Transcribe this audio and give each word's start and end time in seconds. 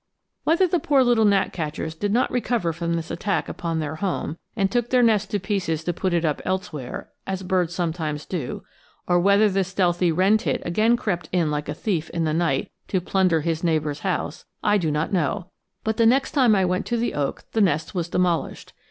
Whether 0.45 0.65
the 0.65 0.79
poor 0.79 1.03
little 1.03 1.25
gnatcatchers 1.25 1.93
did 1.93 2.11
not 2.11 2.31
recover 2.31 2.73
from 2.73 2.95
this 2.95 3.11
attack 3.11 3.47
upon 3.47 3.77
their 3.77 3.97
home, 3.97 4.39
and 4.55 4.71
took 4.71 4.89
their 4.89 5.03
nest 5.03 5.29
to 5.29 5.39
pieces 5.39 5.83
to 5.83 5.93
put 5.93 6.11
it 6.11 6.25
up 6.25 6.41
elsewhere, 6.43 7.11
as 7.27 7.43
birds 7.43 7.75
sometimes 7.75 8.25
do; 8.25 8.63
or 9.07 9.19
whether 9.19 9.47
the 9.47 9.63
stealthy 9.63 10.11
wren 10.11 10.39
tit 10.39 10.63
again 10.65 10.97
crept 10.97 11.29
in 11.31 11.51
like 11.51 11.69
a 11.69 11.75
thief 11.75 12.09
in 12.09 12.23
the 12.23 12.33
night 12.33 12.71
to 12.87 12.99
plunder 12.99 13.41
his 13.41 13.63
neighbor's 13.63 13.99
house, 13.99 14.45
I 14.63 14.79
do 14.79 14.89
not 14.89 15.13
know; 15.13 15.51
but 15.83 15.97
the 15.97 16.07
next 16.07 16.31
time 16.31 16.55
I 16.55 16.65
went 16.65 16.87
to 16.87 16.97
the 16.97 17.13
oak 17.13 17.43
the 17.51 17.61
nest 17.61 17.93
was 17.93 18.09
demolished. 18.09 18.73